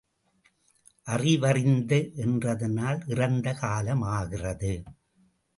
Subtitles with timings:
[1.07, 1.91] அறிவறிந்த
[2.15, 4.73] என்றதனால் இறந்த காலமாகிறது.